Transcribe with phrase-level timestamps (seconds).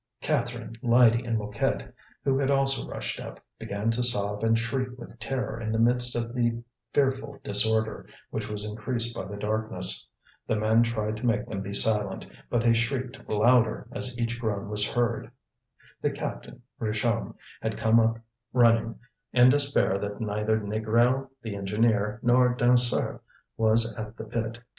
[0.19, 1.93] Catherine, Lydie, and Mouquette,
[2.23, 6.15] who had also rushed up, began to sob and shriek with terror in the midst
[6.15, 10.07] of the fearful disorder, which was increased by the darkness.
[10.47, 14.69] The men tried to make them be silent, but they shrieked louder as each groan
[14.69, 15.29] was heard.
[16.01, 18.17] The captain, Richomme, had come up
[18.53, 18.99] running,
[19.33, 23.21] in despair that neither Négrel, the engineer, nor Dansaert
[23.55, 24.57] was at the pit.